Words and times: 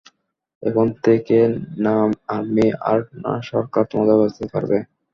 এখন 0.63 0.87
থেকে, 1.03 1.37
না 1.83 1.95
আর্মি 2.35 2.67
আর 2.89 2.99
না 3.23 3.33
সরকার 3.51 3.83
তোমাদের 3.91 4.15
বাঁচাতে 4.19 4.45
পারবে। 4.53 4.77